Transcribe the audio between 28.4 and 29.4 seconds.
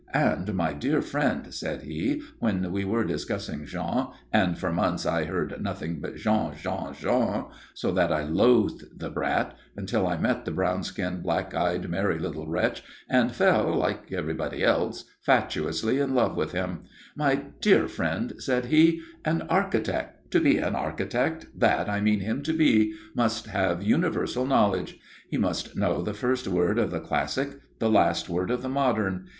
of the modern.